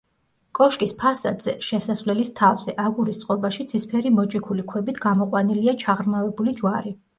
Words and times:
კოშკის 0.59 0.93
ფასადზე, 1.01 1.53
შესასვლელის 1.67 2.31
თავზე 2.39 2.75
აგურის 2.85 3.21
წყობაში 3.25 3.67
ცისფერი 3.75 4.15
მოჭიქული 4.19 4.67
ქვებით 4.75 5.01
გამოყვანილია 5.07 5.79
ჩაღრმავებული 5.87 6.59
ჯვარი. 6.65 6.99